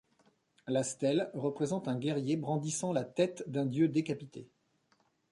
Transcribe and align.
La 0.67 0.81
stèle 0.81 1.29
représente 1.35 1.87
un 1.87 1.95
guerrier 1.95 2.35
brandissant 2.35 2.91
la 2.91 3.03
tête 3.03 3.43
d'un 3.45 3.67
Dieu 3.67 3.87
décapité. 3.87 4.49